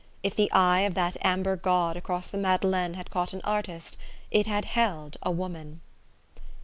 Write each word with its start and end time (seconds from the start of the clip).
If 0.23 0.35
the 0.35 0.51
eye 0.51 0.79
of 0.79 0.95
that 0.95 1.15
amber 1.21 1.55
god 1.55 1.95
across 1.95 2.25
the 2.25 2.39
Madeleine 2.39 2.95
had 2.95 3.11
caught 3.11 3.33
an 3.33 3.41
artist, 3.43 3.97
it 4.31 4.47
had 4.47 4.65
held 4.65 5.17
a 5.21 5.29
woman. 5.29 5.81